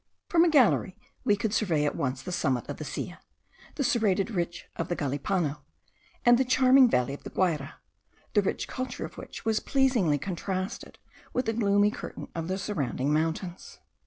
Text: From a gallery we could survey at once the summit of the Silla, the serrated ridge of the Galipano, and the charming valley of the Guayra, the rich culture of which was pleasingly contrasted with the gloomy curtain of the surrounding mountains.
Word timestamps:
From 0.29 0.43
a 0.43 0.49
gallery 0.49 0.97
we 1.23 1.35
could 1.35 1.53
survey 1.53 1.85
at 1.85 1.95
once 1.95 2.23
the 2.23 2.31
summit 2.31 2.67
of 2.67 2.77
the 2.77 2.83
Silla, 2.83 3.19
the 3.75 3.83
serrated 3.83 4.31
ridge 4.31 4.67
of 4.75 4.87
the 4.87 4.95
Galipano, 4.95 5.61
and 6.25 6.39
the 6.39 6.43
charming 6.43 6.89
valley 6.89 7.13
of 7.13 7.21
the 7.21 7.29
Guayra, 7.29 7.75
the 8.33 8.41
rich 8.41 8.67
culture 8.67 9.05
of 9.05 9.19
which 9.19 9.45
was 9.45 9.59
pleasingly 9.59 10.17
contrasted 10.17 10.97
with 11.33 11.45
the 11.45 11.53
gloomy 11.53 11.91
curtain 11.91 12.29
of 12.33 12.47
the 12.47 12.57
surrounding 12.57 13.13
mountains. 13.13 13.77